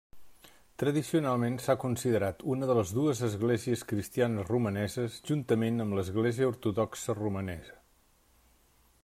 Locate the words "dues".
2.99-3.21